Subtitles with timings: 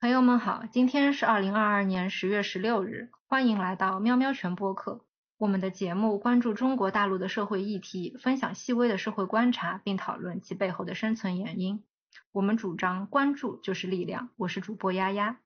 [0.00, 5.04] 朋友们好，今天是二零二二年十月十六日，欢迎来到喵喵全播客。
[5.36, 11.84] 我们的节目关注中国大陆的社会议题，分享细微的社会观察，并讨论其背后的生存原因。
[12.32, 14.30] 我们主张关注就是力量。
[14.38, 15.36] 我是主播丫丫，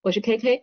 [0.00, 0.62] 我是 KK。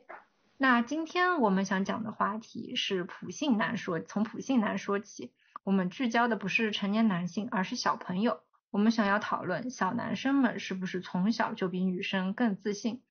[0.58, 5.34] 那今天我们想讲的话题是普信男说，从普信男说起。
[5.66, 8.40] 我们聚焦的不是成年男性，而是小朋友。
[8.70, 13.02] 我们想要讨论小男生们是不是从小就比女生更自信。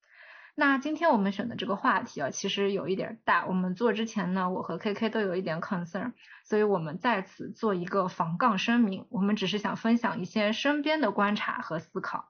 [0.61, 3.47] 那今天我们选的这个话题啊，其实有一点大。
[3.47, 6.13] 我们做之前呢，我和 KK 都有一点 concern，
[6.45, 9.07] 所以我们在此做一个防杠声明。
[9.09, 12.29] 我们只是想分享一些身边的观察和思考。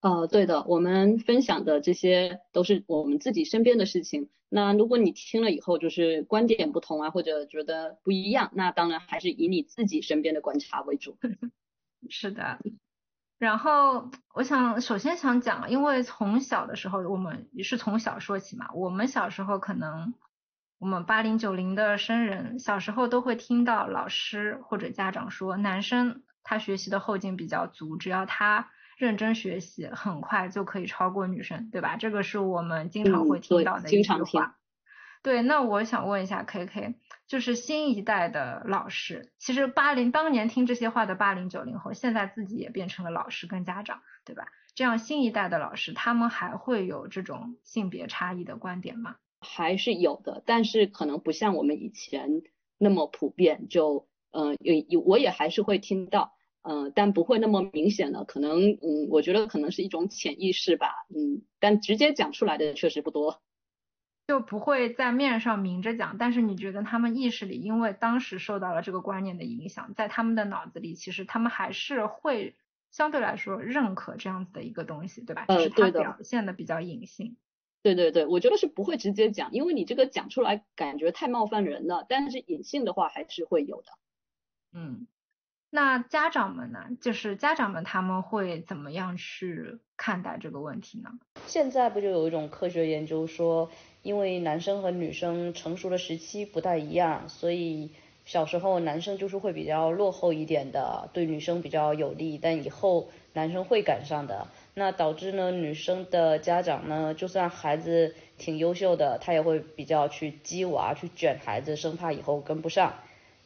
[0.00, 4.28] 呃，对的，我们分享的这些都是我们自己身边的事情。
[4.48, 11.18] 那如果你听了以后就是观点不同啊，或者觉得不一样，那当然还是以你自己身边的观察为主。
[12.08, 12.60] 是的。
[13.40, 20.14] 然后我想首先想讲，因为从小的时候我们也是从小说起嘛，我们小时候可能
[20.78, 28.68] 我们八零九零的生人小时候都会听到老师或者家长说，男生他学习的后劲比较足，只要他。
[28.98, 31.96] 认真学习，很快就可以超过女生，对吧？
[31.96, 34.56] 这个是我们经常会听到的一句话。
[35.22, 36.96] 对，那我想问一下 K K，
[37.30, 44.48] 就是新一代的老师，其实八零当年听这些话的八零九零后，现在自己也变成了老师跟家长，对吧？
[44.74, 49.14] 这样新一代的老师，他们还会有这种性别差异的观点吗？
[49.40, 52.42] 还是有的，但是可能不像我们以前
[52.78, 53.68] 那么普遍。
[53.68, 56.32] 就嗯，有有，我也还是会听到。
[56.62, 63.40] 嗯，但不会那么明显了，可能，嗯，我觉得可能是一种潜意识吧，嗯，但直接讲出来的确实不多，
[64.30, 72.54] 就不会在面上明着讲，但是你觉得他们意识里，因为当时受到了这个观念的影响，在他们的脑子里，其实他们还是会
[72.92, 75.46] 相对来说认可这样子的一个东西，对吧？
[75.48, 75.98] 呃，对的。
[75.98, 77.38] 表现的比较隐性。
[77.82, 83.88] 对对对，我觉得是不会直接讲，因为你这个讲出来感觉太冒犯人了，但是隐性的话还是会有的。
[84.74, 85.08] 嗯。
[85.70, 86.80] 那家长们呢？
[87.00, 91.10] 就是家长们他们会怎么样去看待这个问题呢？
[91.46, 93.70] 现在不就有一种科学研究说，
[94.02, 97.92] 因为男生和女生成熟的时期不太一样，所以
[98.24, 104.48] 小时候男生就是会比较落后一点的，对女生比较有利，但以后男生会赶上的。
[104.74, 112.94] 那导致呢，女生的家长呢，就算孩子挺优秀的，他也会比较去激娃，去卷孩子，生怕以后跟不上。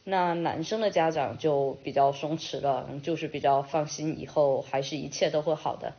[0.05, 5.95] 那男生的家长就比较松弛了，就是比较放心，以后还是一切都会好的。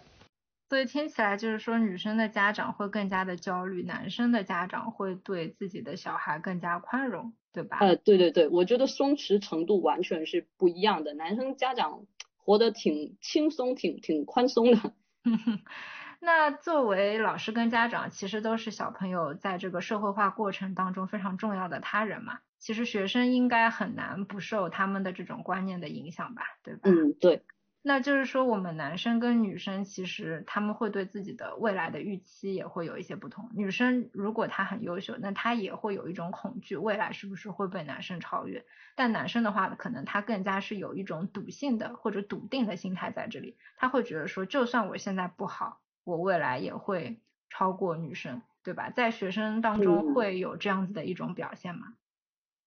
[0.69, 7.77] 所以听起来就是说，女生的家长会更加的焦虑，男生的家长会对自己的小孩更加宽容，对吧？
[7.79, 11.13] 呃，对对对，我觉得松弛程度完全是不一样的。
[11.13, 12.05] 男生家长
[12.37, 14.93] 活得挺轻松，挺挺宽松的。
[16.21, 22.39] 那作为老师跟家长，其实都是小朋友在这个社会化过程当中非常重要的他人嘛。
[22.65, 26.89] 其实学生应该很难不受他们的这种观念的影响吧，对吧？
[26.89, 27.45] 嗯，对。
[27.83, 33.51] 那就是说，我们男生跟女生其实他们会对自己的未来的预期也会有一些不同。
[33.53, 38.65] 女生如果她很优秀，那她也会有一种恐惧，未来是不是会被男生超越？
[38.95, 47.21] 但男生的话，可能他更加是有一种笃信的或者笃定的心态在这里，他会觉得说，就算我现在不好，我未来也会
[47.51, 48.89] 超过女生，对吧？
[48.89, 51.93] 在学生当中会有这样子的一种表现吗？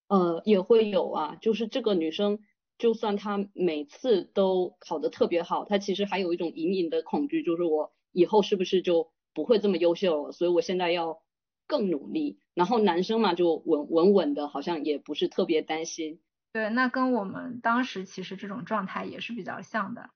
[0.08, 2.40] 呃，也会有啊，就是这个女生，
[2.78, 10.32] 就算她每次都考得特别好，她其实还有一种隐隐的恐惧，就是我以后是不是就不会这么优秀了？
[10.32, 11.22] 所以我现在要
[11.66, 12.40] 更努力。
[12.54, 16.20] 然后男生嘛，就稳稳稳的，好像也不是特别担心。
[16.52, 20.10] 对，那跟我们当时其实这种状态也是比较像的，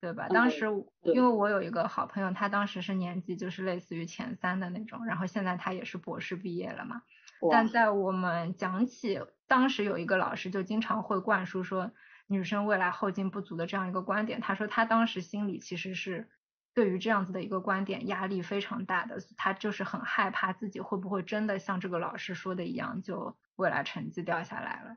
[0.00, 0.28] 对吧？
[0.28, 0.66] 当时
[1.02, 7.02] 因为我有一个好朋友，他当时是年级就是类似于前三的那种，然后现在他也是博士毕业了嘛。
[7.50, 11.90] 但在我们讲起当时有一个老师就经常会灌输说
[12.26, 16.28] 女生未来后劲不足的这样一个观点，他说他当时心里其实是
[16.74, 24.96] 对于这样子的一个观点压力非常大的，他就是很害怕自己会不会真的像这个老师说的一样，就未来成绩掉下来了。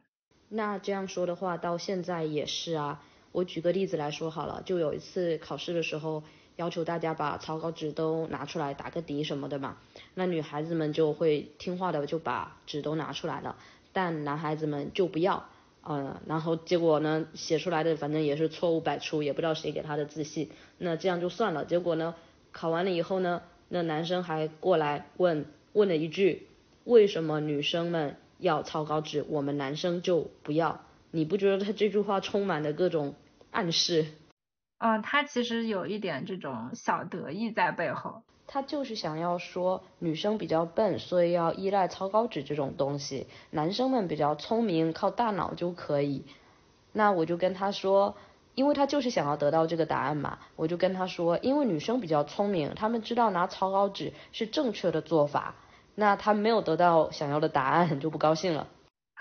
[0.50, 3.02] 那这样说的话，到现在也是啊。
[3.32, 6.24] 我举个例子来说好了，就有一次考试的时候。
[6.56, 9.78] 要求大家把草稿纸都拿出来打个底什么的嘛，
[10.14, 13.56] 那女孩子们就会听话的就把纸都拿出来了，
[13.94, 15.46] 但男孩子们就不要，
[15.84, 21.66] 嗯，然后结果呢写出来的反正也是错误百出，也不知道谁给他的自信，那这样就算了。
[21.66, 22.14] 结果呢
[22.52, 26.48] 考完了以后呢，那男生还过来问问了一句，
[26.84, 30.82] 为什么女生们要草稿纸，我们男生就不要？
[31.12, 33.16] 你不觉得他这句话充满了各种
[33.52, 34.06] 暗示？
[34.84, 38.24] 嗯，他其实有一点这种小得意在背后。
[38.48, 46.26] 他就是想要说女生比较笨，所以要依赖草稿纸这种东西，男生们比较聪明，靠大脑就可以。
[46.94, 48.18] 那我就跟他说，
[48.56, 55.54] 因为他就是想要得到这个答案嘛，我就跟他说，因为女生比较聪明，他们知道拿草稿纸是正确的做法，
[55.94, 58.68] 那他没有得到想要的答案就不高兴了。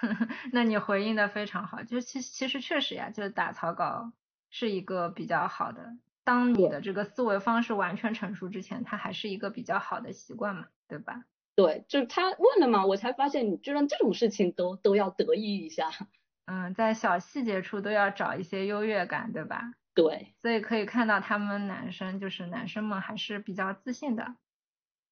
[0.53, 4.11] 那你回应的非常好，就其其实确实呀，就是打草稿
[4.51, 5.97] 是一个比较好的。
[6.23, 11.25] 当你的这个思维方式完全成熟之前，它还是一个比较好的习惯嘛，对吧？
[11.57, 15.91] 对，就是他问了嘛，我才发现你居然这种事情都都要得意一下。
[16.47, 19.73] 嗯，在小细节处都要找一些优越感，对吧？
[19.95, 20.35] 对。
[20.41, 24.35] 所以可以看到他们男生就是男生们还是比较自信的。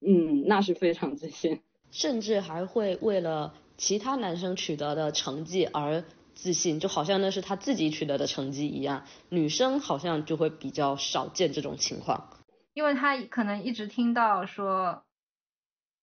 [0.00, 6.04] 嗯，那是非常自信，甚至还会为了其他男生取得的成绩而。
[6.38, 12.30] 自信就好像那是他自己取得的成绩一样，女生好像就会比较少见这种情况，
[12.74, 15.02] 因为他可能一直听到说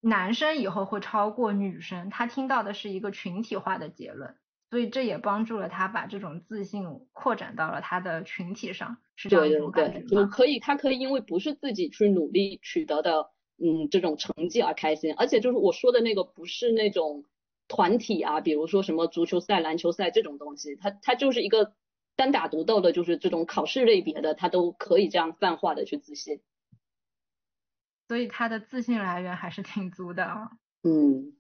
[0.02, 4.36] 男生以后会超过女生，他听到的是一个群体化的结论，
[4.70, 6.84] 所以这也帮助了他把这种自信
[7.14, 17.24] 扩展到了他的群体上，是这样一种感觉就可以，他可以因为不是自己去努力取得的，嗯，这种成绩而开心，而且就是我说的那个不是那种。
[17.68, 21.74] 团体啊，比如说什么足球赛、篮球赛这种东西，它它就是一个
[22.16, 26.42] 单打独斗的，就是这种考试类别的，他都可以这样泛化的去自信，
[28.08, 30.52] 所以他的自信来源还是挺足的啊。
[30.84, 31.34] 嗯。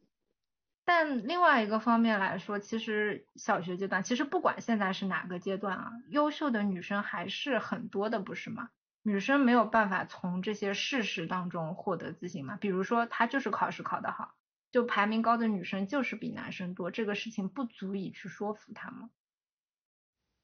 [0.87, 8.69] 但另外一个方面来说，其实小学阶段，其实不管现在是哪个阶段啊，优秀的女生还是很多的，不是吗？
[9.01, 12.57] 女生没有办法从这些事实当中获得自信嘛？
[12.57, 14.35] 比如说她就是考试考得好。
[14.75, 19.09] 就排名高的女生就是比男生多，这个事情不足以去说服他们。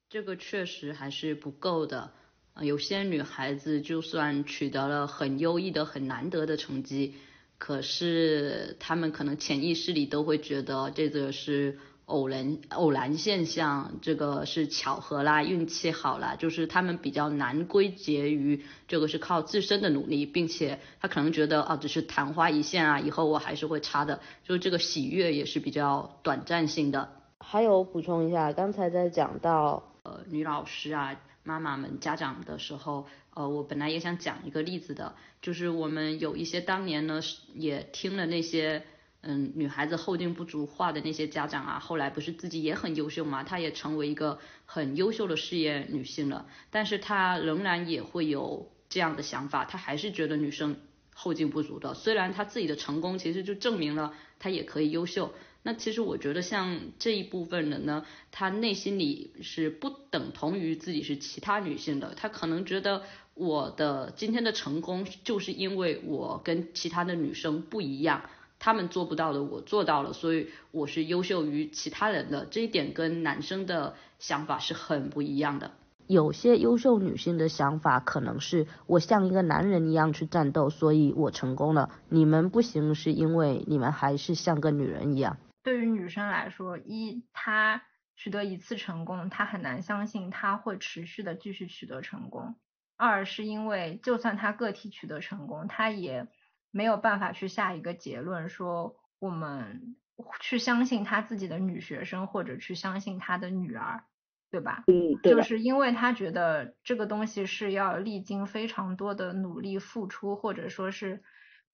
[0.08, 2.14] 这个确实还是不够的。
[2.62, 7.14] 有些女孩子就算取得了很优异的、很难得的成绩，
[7.58, 11.78] 可是她们可能潜意识里都会觉得这个是。
[12.06, 27.08] 偶然偶然现象，这个是巧合啦，运气好啦，就是他们比较难归结于这个是靠自身的努力，并且他可能觉得啊，只是昙花一现啊，以后我还是会差的，就是这个喜悦也是比较短暂性的。
[27.38, 37.20] 还有补充一下，刚才在讲到呃女老师啊、妈妈们、家长的时候，呃，我本来也想讲一个例子的，就是我们有一些当年呢
[37.54, 38.84] 也听了那些。
[39.24, 43.44] 嗯，女孩子后劲不足化的那些家长啊，后来不是自己也很优秀嘛？
[43.44, 50.76] 她也成为一个很优秀的事业女性了，但是她仍然也会有这样的想法，她还是觉得女生
[51.14, 51.94] 后劲不足的。
[51.94, 55.32] 虽然她自己的成功其实就证明了她也可以优秀。
[55.62, 63.04] 那其实我觉得像这一部分人呢，她内心里是不等同于自己是其他女性的，她可能觉得
[63.34, 68.28] 我的今天的成功就是因为我跟其他的女生不一样。
[68.64, 72.46] 他们做不到的，我做到了，所以我是优秀于其他人的。
[72.46, 75.72] 这一点跟男生的想法是很不一样的。
[76.06, 81.90] 有些优秀女性的想法可能是我像一个男人一样去战斗，所以我成功了。
[82.08, 85.38] 你们不行，是因为你们还是像个女人一样。
[85.64, 87.82] 对于女生来说，一她
[88.14, 92.54] 取得一次成功，她很难相信她会持续的继续取得成功。
[92.96, 96.28] 二是因为就算她个体取得成功，她也。
[96.72, 99.94] 没有办法去下一个结论，说我们
[100.40, 104.04] 去相信他自己的女学生，或者去相信他的女儿，
[104.50, 104.82] 对吧？
[104.88, 105.32] 嗯，对。
[105.34, 111.22] 就是因为他觉得这个东西是要历经非常多的努力付出，或者说是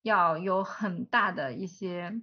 [0.01, 2.21] 要有很大的一些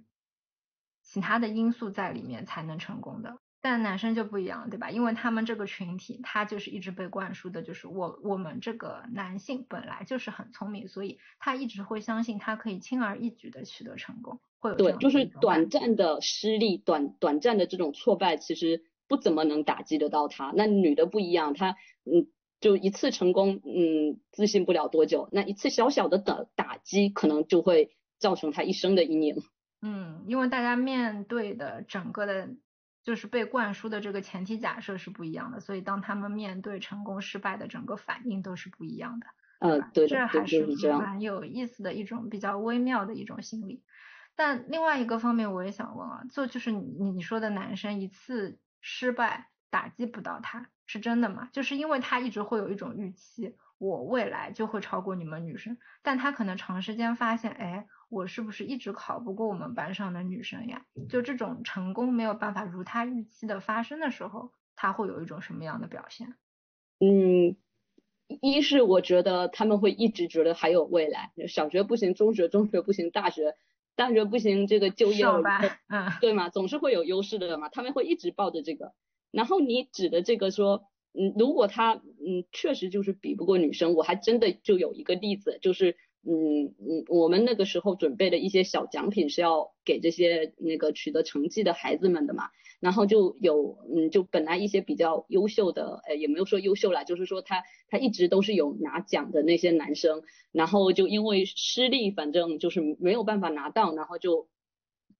[1.01, 3.39] 其他的因素在里面才能成功的。
[3.69, 4.91] 但男生就不一样，对吧？
[4.91, 20.53] 因为他们这个群体，他就是一直被灌输的，就是我我们这个男性本来就是很聪明，所以他一直会相信他可以轻而易举的取得成功，会有对，就是短暂的失利，短短暂的这种挫败，其实不怎么能打击得到他。
[20.55, 22.27] 那女的不一样，她嗯，
[22.61, 29.43] 就一次成功，嗯，自信不了多久，那一次小小的打打击，可能就会造成他一生的阴影。
[29.81, 32.47] 嗯，因为大家面对的整个的。
[33.07, 39.27] 就是被灌输的这个前提假设是不一样的，所以当他们面对成功失败的整个反应都是不一样的。
[39.59, 43.81] 嗯，对这还是蛮有意思的一种比较微妙的一种心理。
[44.35, 51.47] 但另外一个方面，我也想问啊，就就是你你说的男生一次失败打击不到他，是真的吗？
[51.53, 57.87] 就是因为他一直会有一种预期，我未来就会超过你们女生，但他可能长时间发现，哎。
[58.09, 60.85] 我是不是一直考不过我们班上的女生呀？
[61.09, 66.35] 就这种成功没有办法如他预期的发生的时候，他会有一种什么样的表现？
[66.99, 67.55] 嗯，
[68.41, 73.55] 一是我觉得他们会一直觉得还有未来，小学不行，中学中学不行，大学
[73.95, 75.25] 大学不行，这个就业
[75.87, 76.49] 嗯，对吗？
[76.49, 78.93] 总是会有优势的嘛，他们会一直抱着这个。
[79.31, 85.97] 然后你指的这个说，嗯，如果他嗯确实就是比不过女生，我还真的就有一个例子，就是。
[86.25, 92.49] 嗯嗯，我们那个时候准备的一些小奖品是要给这些那个取得成绩的孩子们的嘛，
[92.81, 104.49] 然后就有嗯，就本来一些比较优秀的，呃，也没有说优秀啦，就是说他他一直都是有拿奖的那些男生，然后就因为失利，反正就是没有办法拿到，然后就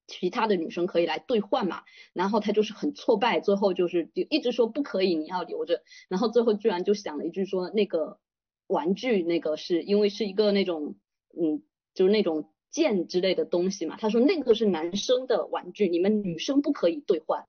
[0.08, 8.20] 其他的女生可以来兑换嘛，然后他就是很挫败，最后就是就一直说不可以，你要留着，然后最后居然就想了一句说那个。
[8.68, 10.96] 玩具那个是因为是一个那种，
[11.40, 13.98] 嗯，就是那种剑之类的东西嘛。
[13.98, 17.46] 他说那个是男生的玩具，你们女生不可以兑换。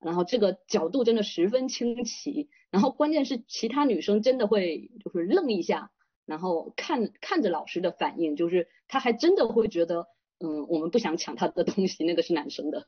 [0.00, 2.48] 然后这个角度真的十分清奇。
[2.70, 5.90] 然后关键是其他女生真的会就是愣一下，
[6.24, 10.06] 然后看看着老师的反应，就是他还真的会觉得，
[10.38, 12.86] 嗯，我们不想抢他的东西，那个是男生的。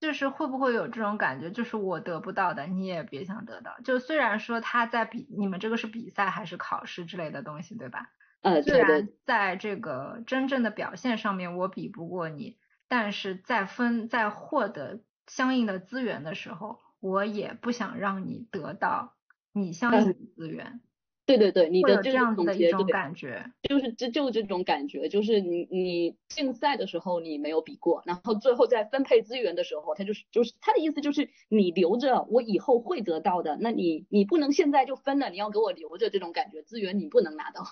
[0.00, 3.78] 就是会不会有这种感觉，就是我得不到的，你也别想得到。
[3.84, 8.10] 就虽然说他在比你们这个是比赛还是考试之类的东西，对吧？
[8.42, 19.16] 呃，虽然在这个真正的表现上面我比不过你，但是在分在获得相应的资源的时候，我也不想让你得到
[19.52, 20.80] 你相应的资源。
[21.28, 37.62] 对对对，你的这样子的一种感觉，就是这就这种感觉，就是你你竞赛的时候你没有比过，然后最后在分配资源的时候，他就是就是他的意思就是你留着，我以后会得到的，那你你不能现在就分了，你要给我留着这种感觉，资源你不能拿到。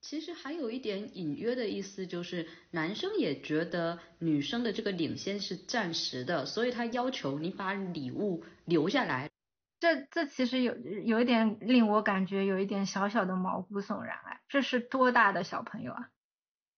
[0.00, 9.28] 其实还有一点隐约的意思，就是男生也觉得女生的这个领先是暂时的，所以他要求你把礼物留下来。
[9.80, 16.10] 这这其实有有一点令我感觉有一点小小的毛骨悚然哎，这是多大的小朋友啊？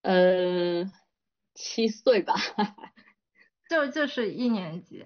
[0.02, 0.84] 呃，
[1.54, 2.34] 七岁吧，
[3.68, 5.04] 就就是一年级，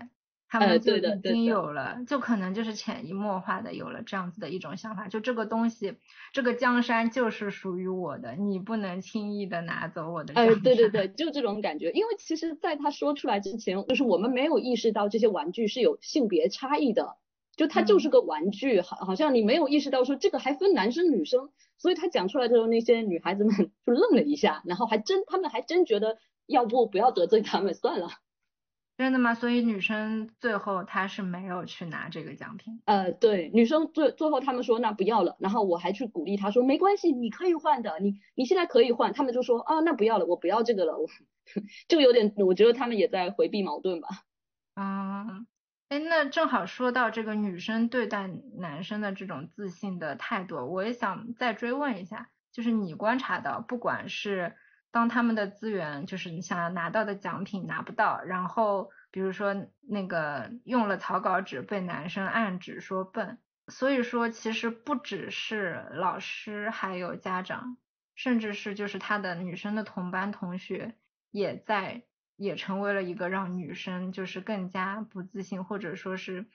[0.49, 5.99] 他们就已经有了，就可能就是潜移默化的有了这样子的一种想法，就这个东西，
[6.33, 10.61] 这个江山就是属于我的，你不能轻易的拿走我的江山。
[10.63, 17.17] 对对对，就这种感觉，因为其实在他说出来之前，就是我们没有意识到这些玩具是有性别差异的。
[17.57, 28.09] 就它就是个玩具，好，好像你没有意识到说这个还分男生女生，所以他讲出来的时候，那些女孩子们 就愣了一下，然后还真，他们还真觉得要不不要得罪他们算了。
[28.97, 29.35] 真的吗？
[29.35, 32.81] 所以女生最后她是没有去拿这个奖品。
[32.85, 41.09] 呃，对，女生最最后他们说那不要了，然后我还去鼓励她说没关系，你可以换的，你你现在可以换，他们就说啊那不要了，我不要这个了，我
[41.89, 44.09] 就有点，我觉得他们也在回避矛盾吧。
[44.77, 45.47] 嗯。
[45.95, 54.57] 哎，那正好说到这个女生对待男生的这种自信的态度，我也想再追问一下，就是你观察到，不管是
[54.91, 59.55] 当他们的资源，就是你想要拿到的奖品拿不到，然后比如说
[59.89, 67.77] 那个用了草稿纸被男生暗指说笨，所以说其实不只是老师，还有家长，
[68.17, 70.97] 甚至是就是他的女生的同班同学
[71.31, 72.03] 也在。
[72.37, 76.47] 也成为了一个让女生就是更加不自信，或者说是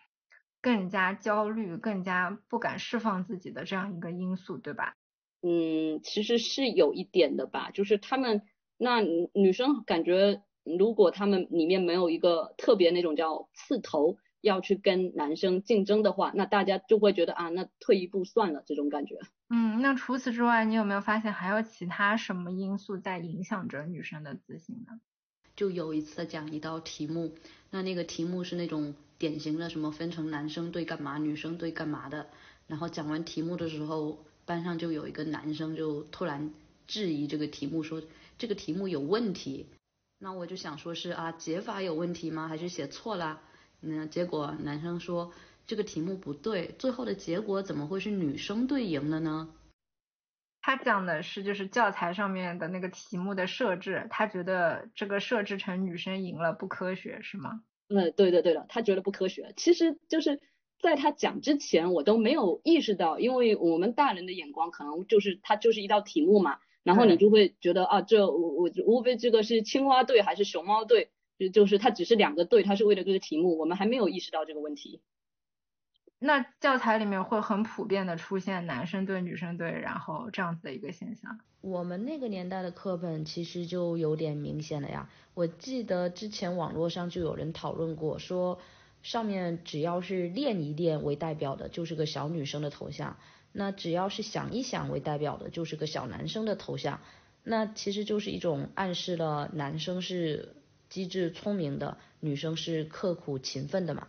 [0.62, 4.96] 更加焦虑、更加不敢释放自己的这样一个因素，对吧？
[5.42, 8.42] 嗯，其实是有一点的吧，就是他们
[8.78, 19.18] 那女生感觉，如果他们里面没有一个特别那种叫刺头要去跟男生竞争的话，那大家就会觉得啊，那退一步算了这种感觉。
[19.50, 25.00] 嗯，那除此之外，你有没有发现还有其他什么因素在影响着女生的自信呢？
[25.60, 27.36] 就有一次讲一道题目，
[27.70, 32.28] 那那个题目是那种典型的什么分成男生对干嘛，女生对干嘛的。
[32.66, 36.54] 然后讲完题目的时候，班上就有一个男生就突然
[36.88, 38.02] 质疑这个题目，说
[38.38, 39.66] 这个题目有问题。
[40.18, 42.48] 那我就想说是啊解法有问题吗？
[42.48, 43.42] 还是写错了？
[43.82, 45.34] 那结果男生说
[45.68, 49.50] 这个题目不对，最后的结果怎么会是女生队赢了呢？
[50.62, 57.62] 他讲的是就是教材上面的那个题目的设置，他觉得这个设置成女生赢了不科学是吗？
[57.88, 59.54] 嗯，对的对的，他觉得不科学。
[59.58, 60.40] 其实就是
[60.80, 75.02] 在他讲之前，我都没有意识到，因为我们大人的眼光可能就是他就是一道题目嘛，然后你就会觉得啊，这我我无非这个是青蛙队还是熊猫队，就就是它只是两个队，它是为了这个题目，我们还没有意识到这个问题。
[76.20, 81.40] 那教材里面会很普遍的出现男生对、女生对，然后这样子的一个现象。
[81.62, 85.10] 我们那个年代的课本其实就有点明显了呀。
[85.34, 88.60] 我记得之前网络上就有人讨论过，说
[89.02, 93.18] 上面只要是练一练为代表的，就是个小女生的头像。
[93.52, 97.00] 那只要是想一想为代表的，就是个小男生的头像，
[97.44, 100.56] 那其实就是一种暗示了男生是
[100.90, 104.08] 机智聪明的，女生是刻苦勤奋的嘛。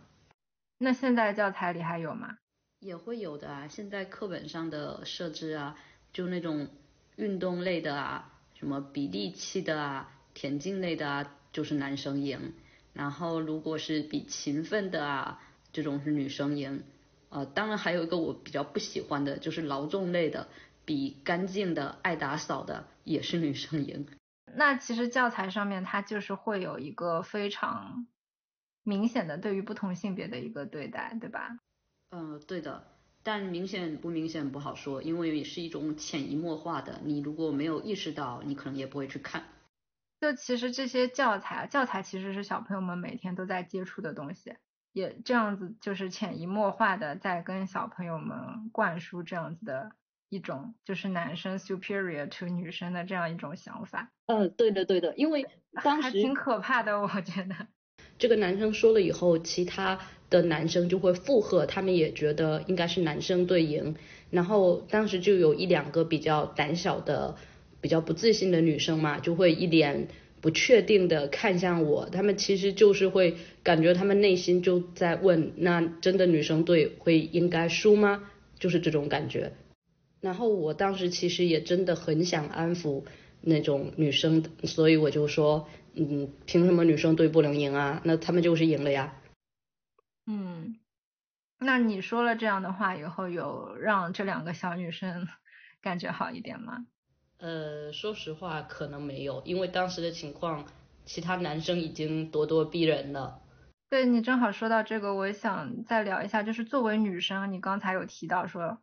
[0.83, 2.37] 那现在教材里还有吗？
[2.79, 5.77] 也会有的啊，现在课本上的设置啊，
[6.11, 6.69] 就那种
[7.17, 12.53] 运动类的啊，什么比力气的啊，田径类的啊，就是男生赢。
[12.93, 15.39] 然后如果是比勤奋的啊，
[15.71, 16.83] 这种是女生赢。
[17.29, 20.47] 呃，当然还有一个我比较不喜欢的，就是劳动类的，
[20.83, 24.07] 比干净的、爱打扫的也是女生赢。
[24.55, 28.07] 那其实教材上面它就是会有一个非常
[28.83, 31.57] 明显的对于不同性别的一个对待，对吧？
[32.11, 32.87] 嗯，对的，
[33.23, 36.99] 但明显不明显不好说，因为也是一种潜移默化的。
[37.05, 39.43] 你如果没有意识到，你可能也不会去看。
[40.19, 44.55] 就其实这些教材，教材其实是小朋友们每天都在接触的东西，
[44.91, 49.95] 也这样子就是潜移默化的在跟小朋友们灌输这样子的
[50.29, 54.11] 一种，就是男生 superior to 女生的这样一种想法。
[54.27, 55.43] 嗯，对的对的，因为
[55.81, 57.67] 当时挺可怕的，我觉得。
[58.21, 59.99] 这个男生说了以后，其他
[60.29, 63.95] 的男生就会附和，他们也觉得应该是男生队赢。
[64.29, 67.35] 然后当时就有一两个比较胆小的、
[67.81, 70.07] 比较不自信的女生嘛，就会一脸
[70.39, 72.09] 不确定的看向我。
[72.11, 78.29] 他们其实就是会感觉他们内心就在问：那真的女生队会应该输吗？
[78.59, 79.53] 就是这种感觉。
[80.21, 83.01] 然后我当时其实也真的很想安抚
[83.41, 85.67] 那种女生，所以我就说。
[85.93, 88.01] 嗯，凭什么女生队不能赢啊？
[88.05, 89.13] 那他们就是赢了呀。
[90.25, 90.79] 嗯，
[91.59, 95.27] 那你说了这样的话以后，有让这两个小女生
[95.81, 96.85] 感觉好一点吗？
[97.39, 100.65] 呃，说实话，可能没有，因为当时的情况，
[101.05, 103.41] 其他男生已经咄咄逼人了。
[103.89, 108.79] 对你正好说到这个，我想再聊一下，就是作为女生，你刚才有提到说。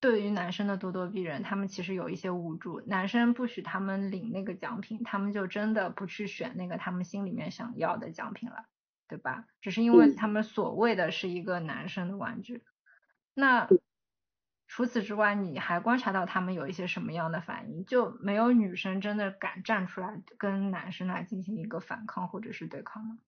[0.00, 2.80] 对于男生的咄咄逼人，他们其实有一些无助。
[2.86, 8.64] 男生不许他们领那个奖品，他们就真的不去选那个他们心里面想要的奖品了，
[9.08, 9.44] 对吧？
[9.60, 12.64] 只是因为他们所谓的是一个男生的玩具。
[13.34, 13.68] 那
[14.66, 17.84] 除此之外，你还观察到他们有一些什么样的反应？
[17.84, 23.18] 就没有女生真的敢站出来跟男生来进行一个反抗或者是对抗吗？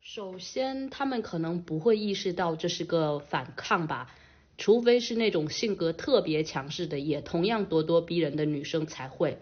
[0.00, 4.10] 首先，他们可能不会意识到这是个反抗吧。
[4.58, 9.38] 除非是那种性格特别强势的，也同样咄咄逼人的女生才会。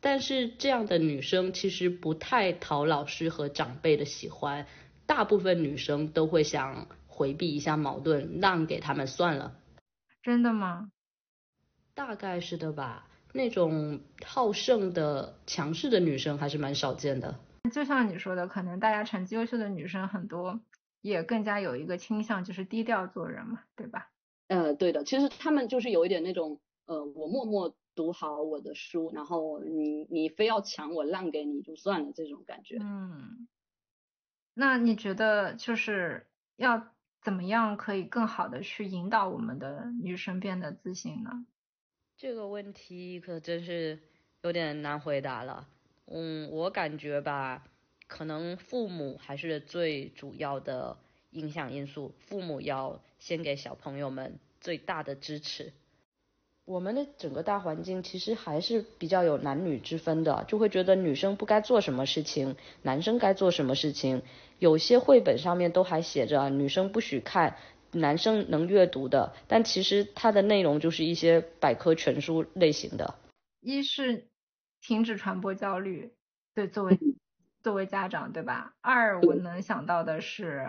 [0.00, 4.66] 但是这样的女生其实不太讨老师和长辈的喜欢，
[5.06, 9.56] 大部分女生都会想回避一下矛盾，让给他们算了。
[10.22, 10.90] 真的吗？
[11.94, 13.08] 大概是的吧。
[13.32, 17.40] 那种好胜的、强势的女生还是蛮少见的。
[17.72, 20.60] 就像你说的，可能大家成绩优秀的女生很多，
[21.00, 24.08] 也更加有一个倾向，就是低调做人嘛，对吧？
[24.48, 32.76] 呃，对的，其实他们就是有一点那种，呃，我默默读好我的书，然后你你非要抢我让给你就算了这种感觉。
[32.80, 33.48] 嗯，
[34.54, 36.26] 那你觉得就是
[36.56, 41.46] 要怎么样可以更好的去引导我们的女生变得自信呢？
[42.16, 43.98] 这个问题可真是
[44.42, 45.68] 有点难回答了。
[46.06, 47.64] 嗯，我感觉吧，
[48.06, 51.03] 可能父母还是最主要的。
[51.34, 55.72] 影响因素，父母要先给小朋友们最大的支持。
[56.64, 64.22] 我们的整个大环境其实还是比较有男女之分的，就会觉得女生不该做什么事情，男生该做什么事情。
[64.58, 67.58] 有些绘本上面都还写着女生不许看，
[67.92, 73.14] 男生能阅读的，但其实它的内容就是一些百科全书类型的。
[73.60, 74.28] 一是
[74.80, 76.14] 停止传播焦虑，
[76.54, 76.98] 对，作为
[77.62, 78.74] 作为家长，对吧？
[78.80, 80.66] 二我能想到的是。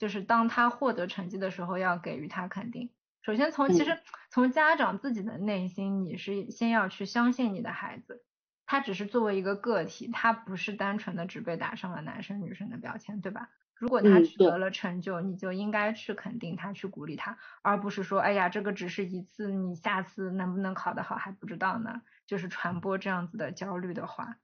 [0.00, 2.90] 就是当他获得成绩的时候，要给予他肯定。
[3.22, 8.24] 首先从其实从家长自己的内心，你是先要去相信你的孩子，
[8.66, 13.50] 他只是作为一个个体，他不是单纯的只被打上了男生女生的标签，对吧？
[13.76, 22.02] 如果他取得了成就，你就应该去肯定他，去鼓励他，而不是说，哎呀，这个只是一次，你下次能不能考得好还不知道呢。
[22.26, 24.36] 就是传播这样子的焦虑的话。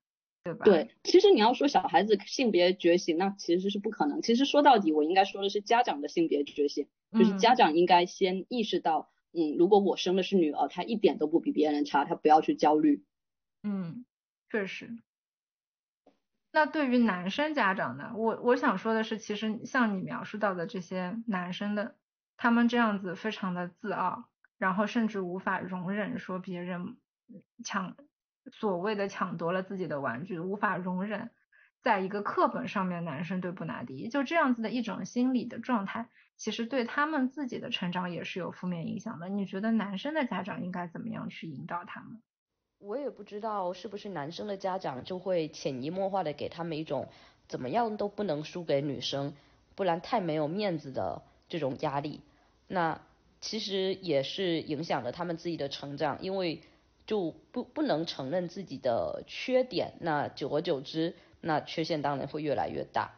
[0.54, 4.22] 对，其实你要说小孩子性别觉醒，那其实是不可能。
[4.22, 13.04] 其实说到底，我应该说的是家长的性别觉醒，就是家长应该先意识到，嗯，如果我生的是女儿，她一点都不比别人差，她不要去焦虑。
[13.62, 14.04] 嗯，
[14.50, 14.96] 确实。
[16.52, 18.12] 那对于男生家长呢？
[18.16, 21.96] 我我想说的是，其实像你描述到的这些男生的，
[22.37, 24.24] 他们这样子非常的自傲，
[24.56, 26.96] 然后甚至无法容忍说别人
[27.62, 27.96] 抢。
[28.52, 31.30] 所谓的抢夺了自己的玩具，无法容忍
[31.82, 39.28] 在一个课本上面男生对布拿迪，就这样子的一种心理的状态，其实对他们自己的成长也是有负面影响的。
[39.28, 42.22] 你觉得男生的家长应该怎么样去引导他们？
[42.78, 47.09] 我也不知道是不是男生的家长就会潜移默化的给他们一种
[47.48, 49.35] 怎么样都不能输给女生，
[49.74, 52.20] 不然太没有面子的这种压力。
[52.68, 53.00] 那
[53.40, 56.61] 其实也是影响了他们自己的成长，因为
[57.07, 63.12] 就不不能承认自己的缺点，那久而久之，那缺陷当然会越来越大。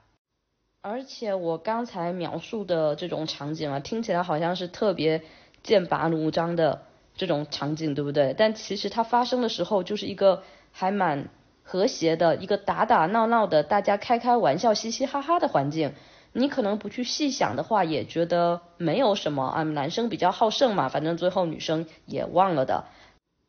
[0.83, 5.23] 而且我刚才描述的这种场景啊，听起来好像是特别
[5.63, 6.83] 剑拔弩张的。
[7.17, 8.33] 这种场景对不对？
[8.39, 11.31] 但其实它发生的时候就是一个还蛮
[11.65, 15.95] 和谐的一个打打闹闹的，大家开开玩笑、嘻嘻哈哈的环境。
[16.33, 22.85] 你可能不去细想的话，也觉得没有什么啊，男生比较好胜嘛，反正最后女生也忘了的。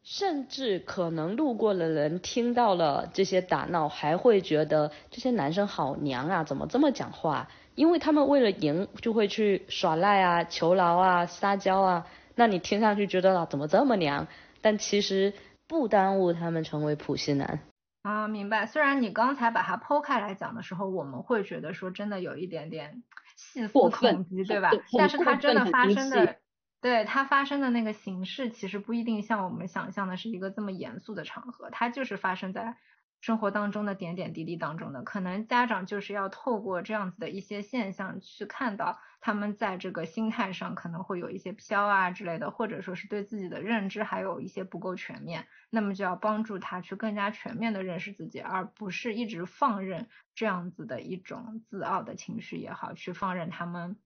[0.03, 7.49] 甚至可能路过的人听到了这些打闹，还会觉得这些男生好娘啊，怎么这么讲话？
[7.75, 12.07] 因为他们为了赢就会去耍赖啊、求饶啊、撒娇啊。
[12.35, 14.27] 那你听上去觉得怎么这么娘？
[14.61, 15.33] 但其实
[15.67, 17.59] 不耽误他们成为普信男
[18.01, 18.65] 啊，明白。
[18.65, 23.03] 虽然你刚才把它剖开来讲的时候，我们会觉得说真的有一点点
[23.37, 24.71] 细思恐极，对吧？
[24.97, 26.37] 但是它真的发生的，
[26.81, 32.77] 对它发生的那个形式，其实不一定像我们想象的是一个这么严肃的场合，它就是发生在。
[33.21, 53.97] 生活当中的点点滴滴当中的，可能家长就是要透过这样子的一些现象去看到他们在这个心态上可能会有一些飘啊之类的，或者说是对自己的认知还有一些不够全面，那么就要帮助他去更加全面的认识自己，而不是一直放任这样子的一种自傲的情绪也好，去放任他们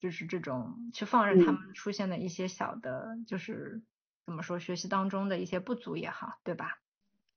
[0.00, 3.82] 就是这种去放任他们出现的一些小的，就是
[4.24, 6.78] 怎么说学习当中的一些不足也好，对吧？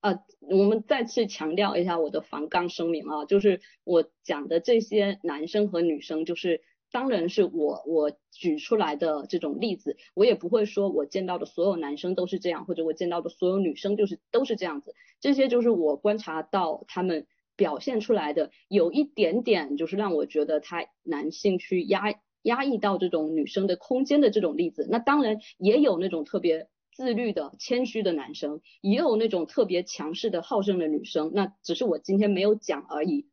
[0.02, 22.12] 呃，我们再次强调一下我的防杠声明啊，就是我讲的这些男生和女生，就是当然是我我举出来的这种例子，我也不会说我见到的所有男生都是这样，或者我见到的所有女生就是都是这样子，这些就是我观察到他们表现出来的，有一点点就是让我觉得他男性去压
[22.44, 26.70] 压抑到这种女生的空间的这种例子，那当然也有那种特别。
[26.94, 33.30] 自律的、谦虚的男生，也有那种特别强势的好胜的女生，那只是我今天没有讲而已。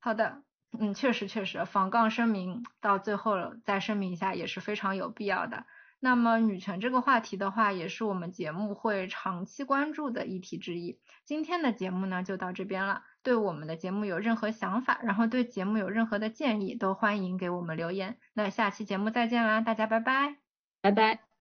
[0.00, 0.42] 好的，
[0.78, 5.66] 嗯，确实确实，防杠声明到最后再声明一下也是非常有必要的。
[6.00, 10.98] 那么女权这个话题的话，也是我们节目会长期关注的议题之一。
[11.24, 13.02] 今天的节目呢就到这边了。
[13.22, 18.16] 对我们的节目有任何想法，然后对节目有任何的建议，都欢迎给我们留言。
[18.32, 20.36] 那下期节目再见啦，大家拜拜，
[20.80, 21.29] 拜拜。